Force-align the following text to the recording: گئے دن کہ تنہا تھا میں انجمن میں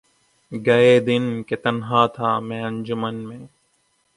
گئے 0.51 0.99
دن 0.99 1.23
کہ 1.43 1.55
تنہا 1.55 2.05
تھا 2.07 2.39
میں 2.39 2.61
انجمن 2.63 3.15
میں 3.27 3.45